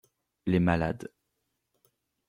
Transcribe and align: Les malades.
Les 0.47 0.57
malades. 0.59 1.05